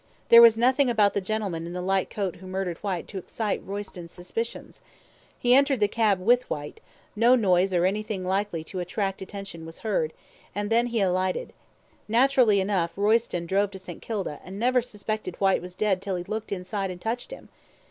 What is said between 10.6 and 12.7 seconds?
then he alighted. Naturally